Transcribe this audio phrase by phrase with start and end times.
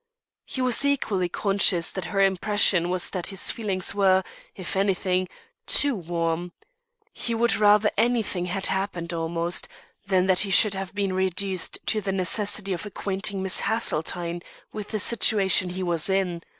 [0.47, 4.23] He was equally conscious that her impression was that his feelings were,
[4.55, 5.29] if anything,
[5.67, 6.53] too warm.
[7.13, 9.67] He would rather anything had happened, almost,
[10.07, 14.41] than that he should have been reduced to the necessity of acquainting Miss Haseltine
[14.73, 16.41] with the situation he was in.